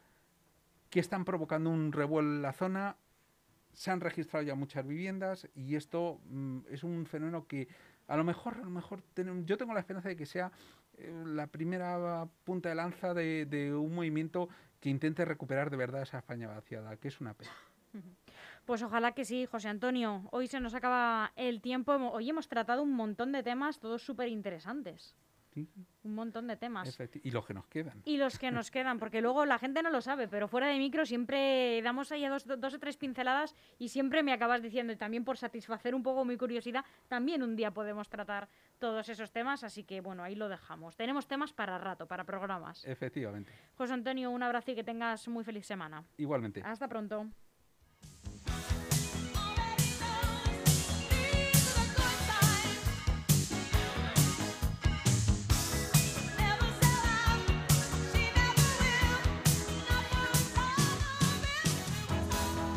[0.90, 2.98] que están provocando un revuelo en la zona.
[3.74, 7.68] Se han registrado ya muchas viviendas y esto mm, es un fenómeno que
[8.08, 9.04] a lo mejor, a lo mejor
[9.46, 10.52] yo tengo la esperanza de que sea
[10.98, 14.50] eh, la primera punta de lanza de, un movimiento
[14.80, 17.52] que intente recuperar de verdad esa España vaciada, que es una pena.
[18.66, 20.30] Pues ojalá que sí, José Antonio.
[20.32, 21.92] Hoy se nos acaba el tiempo.
[21.92, 25.16] Hoy hemos tratado un montón de temas, todos súper interesantes.
[25.56, 26.98] Un montón de temas.
[27.24, 28.02] y los que nos quedan.
[28.06, 30.78] Y los que nos quedan, porque luego la gente no lo sabe, pero fuera de
[30.78, 34.96] micro siempre damos ahí dos, dos o tres pinceladas y siempre me acabas diciendo, y
[34.96, 39.64] también por satisfacer un poco mi curiosidad, también un día podemos tratar todos esos temas,
[39.64, 40.96] así que bueno, ahí lo dejamos.
[40.96, 42.86] Tenemos temas para rato, para programas.
[42.86, 43.52] Efectivamente.
[43.76, 46.04] José Antonio, un abrazo y que tengas muy feliz semana.
[46.18, 46.62] Igualmente.
[46.64, 47.28] Hasta pronto.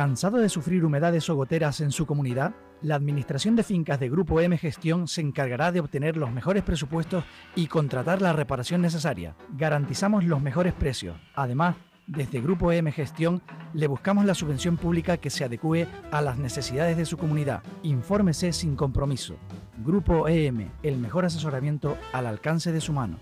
[0.00, 2.54] ¿Cansado de sufrir humedades o goteras en su comunidad?
[2.80, 7.22] La Administración de Fincas de Grupo M Gestión se encargará de obtener los mejores presupuestos
[7.54, 9.36] y contratar la reparación necesaria.
[9.58, 11.18] Garantizamos los mejores precios.
[11.34, 13.42] Además, desde Grupo M Gestión
[13.74, 17.62] le buscamos la subvención pública que se adecue a las necesidades de su comunidad.
[17.82, 19.36] Infórmese sin compromiso.
[19.84, 23.18] Grupo EM, el mejor asesoramiento al alcance de su mano.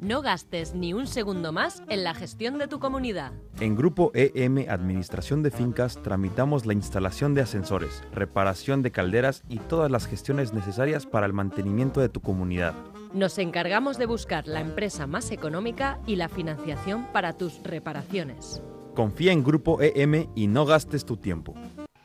[0.00, 3.32] No gastes ni un segundo más en la gestión de tu comunidad.
[3.60, 9.58] En Grupo EM Administración de Fincas tramitamos la instalación de ascensores, reparación de calderas y
[9.58, 12.72] todas las gestiones necesarias para el mantenimiento de tu comunidad.
[13.12, 18.62] Nos encargamos de buscar la empresa más económica y la financiación para tus reparaciones.
[18.94, 21.54] Confía en Grupo EM y no gastes tu tiempo.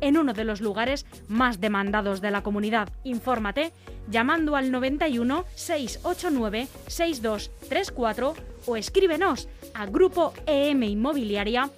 [0.00, 2.88] en uno de los lugares más demandados de la comunidad.
[3.04, 3.72] Infórmate
[4.08, 8.34] llamando al 91 689 6234
[8.66, 11.70] o escríbenos a grupo em inmobiliaria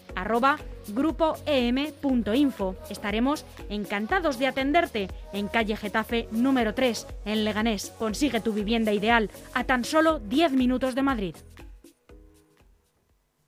[0.88, 2.76] grupoem.info.
[2.90, 7.90] Estaremos encantados de atenderte en calle Getafe número 3 en Leganés.
[7.98, 11.37] Consigue tu vivienda ideal a tan solo 10 minutos de Madrid.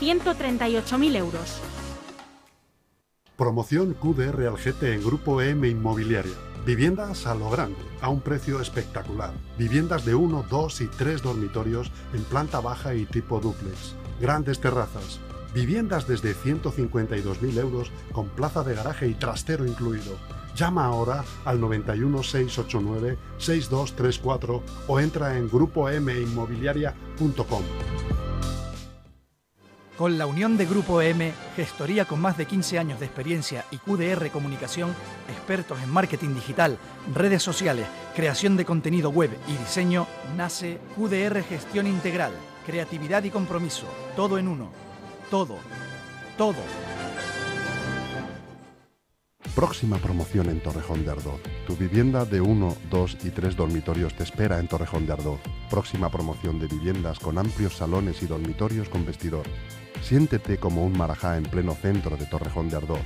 [0.00, 1.60] 138.000 euros.
[3.36, 6.34] Promoción QDR Algete en Grupo M Inmobiliaria.
[6.66, 9.32] Viviendas a lo grande, a un precio espectacular.
[9.56, 13.94] Viviendas de 1, 2 y 3 dormitorios en planta baja y tipo duplex.
[14.20, 15.20] Grandes terrazas.
[15.54, 20.16] Viviendas desde 152.000 euros con plaza de garaje y trastero incluido.
[20.54, 27.62] Llama ahora al 91 689 6234 o entra en grupominmobiliaria.com.
[29.98, 33.78] Con la unión de Grupo M, gestoría con más de 15 años de experiencia y
[33.78, 34.94] QDR Comunicación,
[35.28, 36.78] expertos en marketing digital,
[37.12, 40.06] redes sociales, creación de contenido web y diseño,
[40.36, 42.30] nace QDR Gestión Integral,
[42.64, 44.70] creatividad y compromiso, todo en uno.
[45.32, 45.56] Todo,
[46.36, 46.62] todo.
[49.56, 51.40] Próxima promoción en Torrejón de Ardoz.
[51.66, 55.40] Tu vivienda de 1, 2 y 3 dormitorios te espera en Torrejón de Ardoz.
[55.68, 59.42] Próxima promoción de viviendas con amplios salones y dormitorios con vestidor.
[60.02, 63.00] Siéntete como un marajá en pleno centro de Torrejón de Ardoz.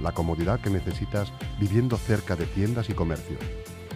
[0.00, 3.40] La comodidad que necesitas viviendo cerca de tiendas y comercios.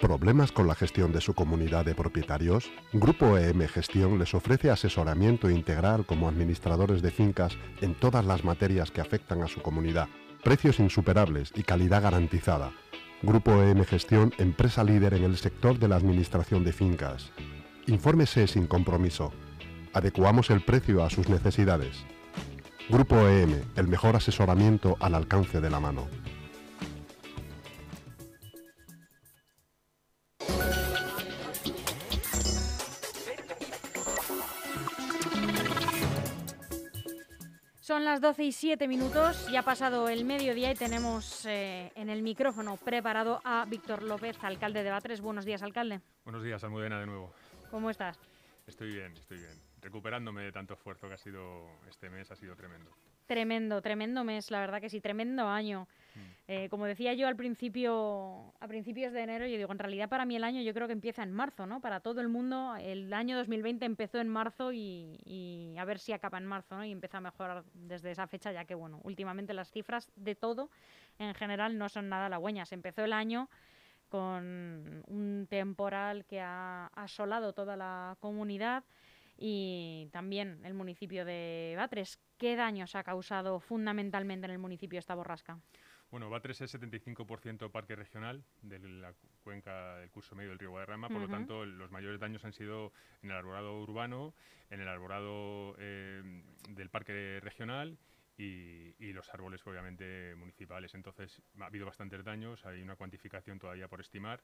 [0.00, 2.70] ¿Problemas con la gestión de su comunidad de propietarios?
[2.92, 8.90] Grupo EM Gestión les ofrece asesoramiento integral como administradores de fincas en todas las materias
[8.90, 10.08] que afectan a su comunidad.
[10.44, 12.72] Precios insuperables y calidad garantizada.
[13.22, 17.32] Grupo EM Gestión, empresa líder en el sector de la administración de fincas.
[17.86, 19.32] Infórmese sin compromiso.
[19.94, 22.04] Adecuamos el precio a sus necesidades.
[22.90, 26.06] Grupo EM, el mejor asesoramiento al alcance de la mano.
[37.86, 42.10] Son las 12 y 7 minutos, ya ha pasado el mediodía y tenemos eh, en
[42.10, 45.20] el micrófono preparado a Víctor López, alcalde de Batres.
[45.20, 46.00] Buenos días, alcalde.
[46.24, 47.32] Buenos días, Almudena, de nuevo.
[47.70, 48.18] ¿Cómo estás?
[48.66, 49.62] Estoy bien, estoy bien.
[49.80, 52.90] Recuperándome de tanto esfuerzo que ha sido este mes, ha sido tremendo.
[53.26, 55.88] Tremendo, tremendo mes, la verdad que sí, tremendo año.
[56.48, 60.24] Eh, como decía yo al principio, a principios de enero, yo digo, en realidad para
[60.24, 61.80] mí el año yo creo que empieza en marzo, ¿no?
[61.80, 66.12] Para todo el mundo, el año 2020 empezó en marzo y, y a ver si
[66.12, 66.84] acaba en marzo, ¿no?
[66.84, 70.70] Y empieza a mejorar desde esa fecha, ya que, bueno, últimamente las cifras de todo
[71.18, 72.72] en general no son nada halagüeñas.
[72.72, 73.48] Empezó el año
[74.08, 78.84] con un temporal que ha asolado toda la comunidad
[79.36, 82.18] y también el municipio de Batres.
[82.38, 85.58] ¿Qué daños ha causado fundamentalmente en el municipio esta borrasca?
[86.10, 91.08] Bueno, Batres es 75% parque regional de la cuenca del curso medio del río Guadarrama,
[91.08, 94.34] por lo tanto los mayores daños han sido en el arborado urbano,
[94.70, 96.22] en el arborado eh,
[96.68, 97.98] del parque regional
[98.38, 100.94] y, y los árboles obviamente municipales.
[100.94, 104.42] Entonces ha habido bastantes daños, hay una cuantificación todavía por estimar.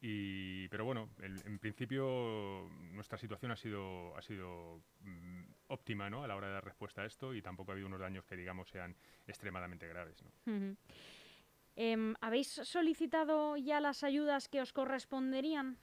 [0.00, 6.22] Y, pero bueno, el- en principio nuestra situación ha sido, ha sido mm, óptima ¿no?
[6.22, 8.36] a la hora de dar respuesta a esto y tampoco ha habido unos daños que
[8.36, 8.94] digamos sean
[9.26, 10.22] extremadamente graves.
[10.22, 10.76] ¿no?
[11.74, 15.78] Em, ¿Habéis solicitado ya las ayudas que os corresponderían?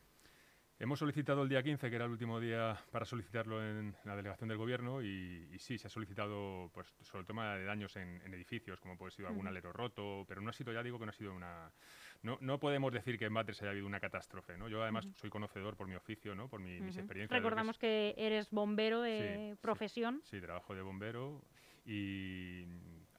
[0.78, 4.50] Hemos solicitado el día 15, que era el último día para solicitarlo en la delegación
[4.50, 8.22] del gobierno, y, y sí, se ha solicitado pues, sobre el tema de daños en,
[8.26, 11.06] en edificios, como puede ser algún alero roto, pero no ha sido, ya digo que
[11.06, 11.72] no ha sido una...
[12.26, 14.68] No, no podemos decir que en Batres haya habido una catástrofe, ¿no?
[14.68, 16.50] Yo además soy conocedor por mi oficio, ¿no?
[16.50, 17.30] Por mi- mis experiencias.
[17.30, 19.62] que es- Recordamos que eres bombero de Sí, sí.
[19.62, 20.22] profesión.
[20.24, 21.44] Sí, trabajo de bombero
[21.86, 22.66] y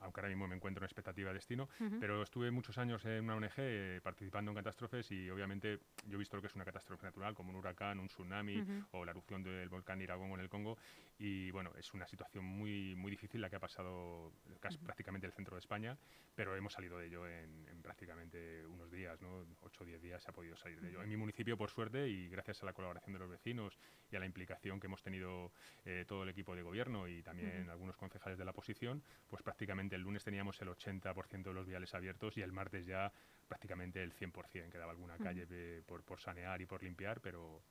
[0.06, 1.68] aunque ahora mismo me encuentro en expectativa de destino,
[2.00, 6.18] pero estuve muchos años en una ONG eh, participando en catástrofes y obviamente yo he
[6.18, 9.42] visto lo que es una catástrofe natural, como un huracán, un tsunami o la erupción
[9.42, 10.78] del volcán Iragón en el Congo.
[11.18, 15.32] Y bueno, es una situación muy, muy difícil la que ha pasado casi prácticamente el
[15.32, 15.96] centro de España,
[16.34, 19.44] pero hemos salido de ello en, en prácticamente unos días, ¿no?
[19.62, 21.02] 8 o 10 días se ha podido salir de ello.
[21.02, 23.78] En mi municipio, por suerte, y gracias a la colaboración de los vecinos
[24.10, 25.52] y a la implicación que hemos tenido
[25.84, 29.95] eh, todo el equipo de gobierno y también algunos concejales de la oposición, pues prácticamente
[29.96, 33.10] el lunes teníamos el 80% de los viales abiertos y el martes ya
[33.48, 34.70] prácticamente el 100%.
[34.70, 35.24] Quedaba alguna Ujú.
[35.24, 37.62] calle eh, por, por sanear y por limpiar, pero,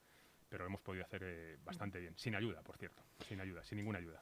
[0.49, 2.13] pero hemos podido hacer eh, bastante bien.
[2.17, 3.03] Sin ayuda, por cierto.
[3.27, 4.21] Sin ayuda, sin ninguna ayuda.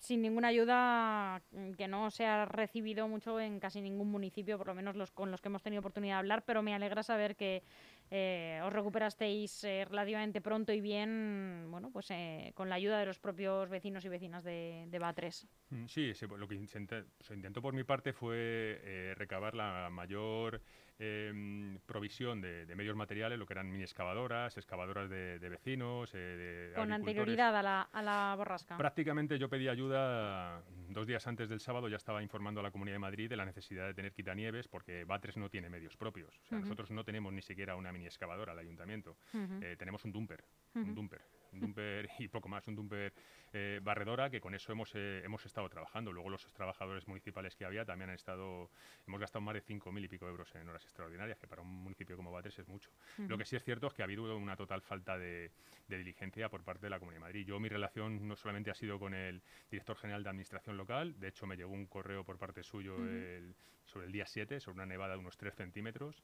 [0.00, 4.68] Sin ninguna ayuda mm, que no se ha recibido mucho en casi ningún municipio, por
[4.68, 7.34] lo menos los con los que hemos tenido oportunidad de hablar, pero me alegra saber
[7.34, 7.62] que
[8.10, 13.06] eh, os recuperasteis eh, relativamente pronto y bien, bueno, pues eh, con la ayuda de
[13.06, 15.46] los propios vecinos y vecinas de, de Batres.
[15.70, 19.88] Mm, Sí, se- lo que intenté- se intentó por mi parte fue eh, recabar la
[19.90, 20.60] mayor
[20.98, 26.10] em, provisión de, de medios materiales, lo que eran mini excavadoras, excavadoras de, de vecinos,
[26.14, 28.76] eh, de Con anterioridad a la, a la borrasca.
[28.76, 32.96] Prácticamente yo pedí ayuda dos días antes del sábado, ya estaba informando a la Comunidad
[32.96, 36.38] de Madrid de la necesidad de tener quitanieves porque Batres no tiene medios propios.
[36.44, 39.16] O sea, nosotros no tenemos ni siquiera una mini excavadora al ayuntamiento.
[39.62, 40.44] Eh, tenemos un dumper,
[40.74, 41.22] un dumper,
[41.58, 43.12] un dumper y poco más, un dumper
[43.52, 46.12] eh, barredora que con eso hemos, eh, hemos estado trabajando.
[46.12, 48.70] Luego los trabajadores municipales que había también han estado,
[49.06, 52.16] hemos gastado más de 5.000 y pico euros en horas extraordinarias, que para un municipio
[52.16, 52.90] como Batres es mucho.
[53.28, 55.50] Lo que sí es cierto es que ha habido una total falta de,
[55.88, 57.46] de diligencia por parte de la Comunidad de Madrid.
[57.46, 61.28] Yo mi relación no solamente ha sido con el director general de Administración Local, de
[61.28, 63.54] hecho me llegó un correo por parte suyo el-
[63.84, 66.22] sobre el día 7, sobre una nevada de unos 3 centímetros.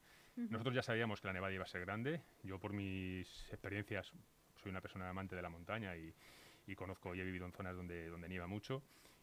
[0.50, 2.20] Nosotros ya sabíamos que la nevada iba a ser grande.
[2.42, 4.12] Yo por mis experiencias
[4.64, 6.12] soy una persona amante de la montaña y,
[6.66, 8.82] y conozco y he vivido en zonas donde, donde nieva mucho.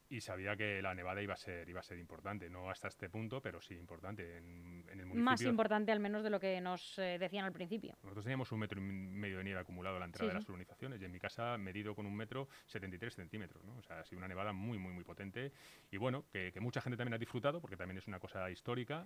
[0.09, 3.09] y sabía que la nevada iba a ser iba a ser importante no hasta este
[3.09, 6.99] punto pero sí importante en, el municipio más importante al menos de lo que nos
[6.99, 10.05] eh, decían al principio nosotros teníamos un metro y medio de nieve acumulado a la
[10.05, 13.77] entrada de las urbanizaciones y en mi casa medido con un metro 73 centímetros ¿no?
[13.77, 15.53] o sea ha sido una nevada muy muy muy potente
[15.89, 19.03] y bueno que, mucha gente también ha disfrutado porque también es una cosa histórica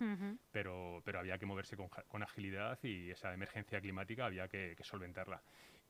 [0.50, 4.82] pero pero había que moverse con, con, agilidad y esa emergencia climática había que, que
[4.82, 5.40] solventarla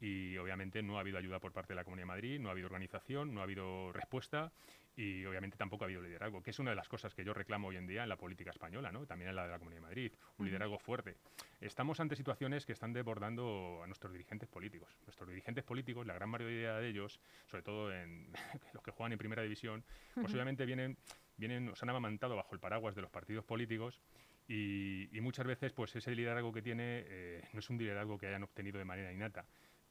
[0.01, 2.53] y obviamente no ha habido ayuda por parte de la Comunidad de Madrid, no ha
[2.53, 4.53] habido organización, no ha habido respuesta
[4.97, 7.69] y obviamente tampoco ha habido liderazgo, que es una de las cosas que yo reclamo
[7.69, 9.07] hoy en día en la política española, ¿no?
[9.07, 11.17] también en la de la Comunidad de Madrid, un liderazgo fuerte.
[11.61, 14.97] Estamos ante situaciones que están desbordando a nuestros dirigentes políticos.
[15.05, 18.33] Nuestros dirigentes políticos, la gran mayoría de ellos, sobre todo en
[18.73, 19.85] los que juegan en primera división,
[20.15, 20.97] pues obviamente vienen,
[21.37, 24.01] vienen, se han amamantado bajo el paraguas de los partidos políticos
[24.49, 28.45] y, muchas veces pues ese liderazgo que tiene eh, no es un liderazgo que hayan
[28.45, 29.45] obtenido de manera innata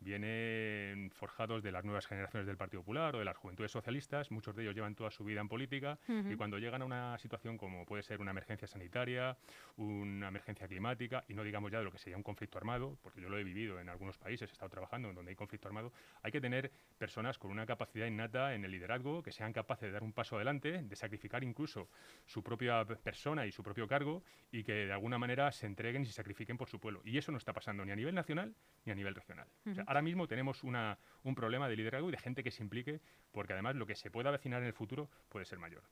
[0.06, 4.56] vienen forjados de las nuevas generaciones del Partido Popular o de las juventudes socialistas, muchos
[4.56, 7.86] de ellos llevan toda su vida en política y cuando llegan a una situación como
[7.86, 9.36] puede ser una emergencia sanitaria,
[9.78, 13.20] una emergencia climática y no digamos ya de lo que sería un conflicto armado, porque
[13.20, 15.92] yo lo he vivido en algunos países, he estado trabajando en donde hay conflicto armado,
[16.22, 19.92] hay que tener personas con una capacidad innata en el liderazgo, que sean capaces de
[19.92, 21.90] dar un paso adelante, de sacrificar incluso
[22.26, 26.06] su propia persona y su propio cargo y que de alguna manera se entreguen y
[26.06, 27.02] se sacrifiquen por su pueblo.
[27.04, 28.54] Y eso no está pasando ni a nivel nacional
[28.86, 29.48] ni a nivel regional
[29.96, 33.00] ahora mismo tenemos una, un problema de liderazgo y de gente que se implique,
[33.32, 35.84] porque además lo que se pueda avecinar en el futuro puede ser mayor.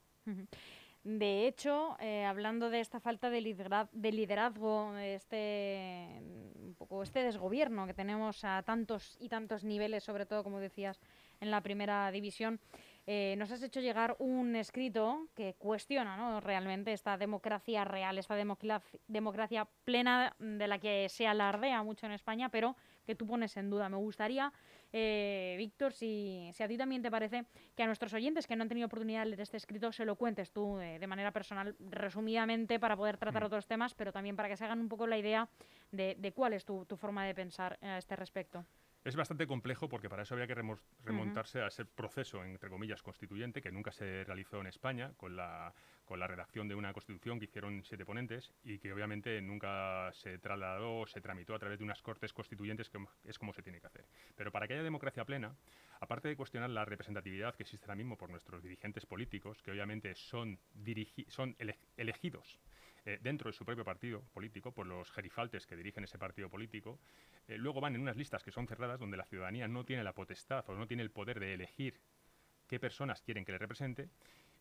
[1.04, 6.08] De hecho, eh, hablando de esta falta de, liderazgo, este,
[6.56, 11.00] un poco este desgobierno que tenemos a tantos y tantos niveles, sobre todo, como decías,
[11.40, 12.60] en la primera división,
[13.06, 16.40] eh, nos has hecho llegar un escrito que cuestiona ¿no?
[16.40, 22.48] realmente esta democracia real, esta democracia plena de la que se alardea mucho en España,
[22.50, 23.90] pero que tú pones en duda.
[23.90, 24.52] Me gustaría,
[24.92, 27.46] eh, Víctor, si, a ti también te parece
[27.76, 30.16] que a nuestros oyentes que no han tenido oportunidad de leer este escrito se lo
[30.16, 33.48] cuentes tú eh, de manera personal, resumidamente, para poder tratar mm.
[33.48, 35.48] otros temas, pero también para que se hagan un poco la idea
[35.92, 38.66] de, cuál es tu, tu forma de pensar a este respecto.
[39.04, 43.62] Es bastante complejo porque para eso había que remontarse a ese proceso, entre comillas, constituyente,
[43.62, 45.74] que nunca se realizó en España, con la,
[46.06, 50.38] con la redacción de una constitución que hicieron siete ponentes y que obviamente nunca se
[50.38, 53.82] trasladó o se tramitó a través de unas cortes constituyentes, que es como se tiene
[53.82, 54.06] que hacer.
[54.38, 55.54] Pero para que haya democracia plena,
[56.00, 60.16] aparte de cuestionar la representatividad que existe ahora mismo por nuestros dirigentes políticos, que obviamente
[60.16, 60.58] son,
[61.28, 61.58] son
[61.98, 62.58] elegidos
[63.06, 67.00] eh, dentro de su propio partido político, por los gerifaltes que dirigen ese partido político,
[67.48, 70.14] eh, luego van en unas listas que son cerradas donde la ciudadanía no tiene la
[70.14, 72.00] potestad o no tiene el poder de elegir
[72.68, 74.10] qué personas quieren que le represente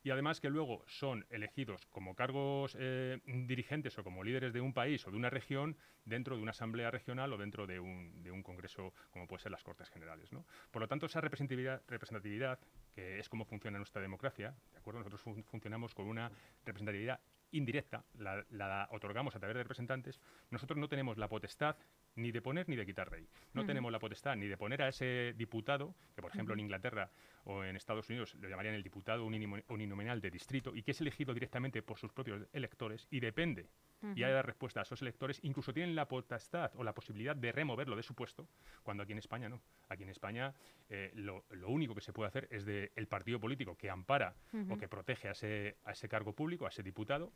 [0.04, 4.72] y además que luego son elegidos como cargos eh, dirigentes o como líderes de un
[4.72, 8.92] país o de una región dentro de una asamblea regional o dentro de un, congreso
[9.10, 10.30] como puede ser las Cortes Generales.
[10.70, 12.58] Por lo tanto, esa representatividad, representatividad,
[12.92, 14.98] que es como funciona nuestra democracia, ¿de acuerdo?
[14.98, 16.30] nosotros funcionamos con una
[16.64, 17.20] representatividad
[17.52, 21.76] indirecta, la, otorgamos a través de representantes, nosotros no tenemos la potestad
[22.16, 23.26] ni de poner ni de quitar rey.
[23.52, 27.10] No tenemos la potestad ni de poner a ese diputado, que por ejemplo en Inglaterra
[27.44, 31.34] o en Estados Unidos lo llamarían el diputado uninominal de distrito, y que es elegido
[31.34, 33.68] directamente por sus propios electores y depende.
[34.16, 37.52] Y hay dar respuesta a esos electores, incluso tienen la potestad o la posibilidad de
[37.52, 38.48] removerlo de su puesto,
[38.82, 39.62] cuando aquí en España no.
[39.88, 40.52] Aquí en España
[40.88, 44.34] eh, lo, único que se puede hacer es del el partido político que ampara
[44.68, 47.32] o que protege a ese, a ese cargo público, a ese diputado,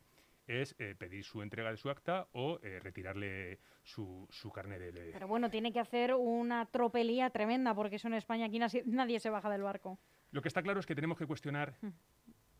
[0.47, 5.11] es eh, pedir su entrega de su acta o eh, retirarle su, su carnet de...
[5.11, 9.29] Pero bueno, tiene que hacer una tropelía tremenda porque eso en España aquí nadie se
[9.29, 9.99] baja del barco.
[10.31, 11.77] Lo que está claro es que tenemos que cuestionar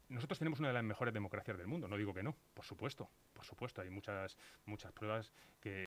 [0.10, 3.10] nosotros tenemos una de las mejores democracias del mundo, no digo que no, por supuesto,
[3.34, 5.76] por supuesto, hay muchas, muchas pruebas que,